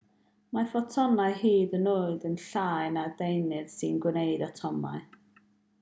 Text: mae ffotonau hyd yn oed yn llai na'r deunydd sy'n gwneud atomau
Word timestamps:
mae 0.57 0.69
ffotonau 0.69 1.35
hyd 1.41 1.75
yn 1.79 1.89
oed 1.91 2.25
yn 2.31 2.39
llai 2.45 2.89
na'r 2.97 3.15
deunydd 3.21 3.73
sy'n 3.77 4.01
gwneud 4.07 4.47
atomau 4.47 5.05